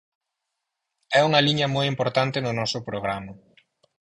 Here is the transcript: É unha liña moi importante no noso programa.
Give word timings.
É 1.19 1.21
unha 1.27 1.43
liña 1.47 1.67
moi 1.75 1.85
importante 1.93 2.37
no 2.41 2.51
noso 2.59 2.79
programa. 2.89 3.33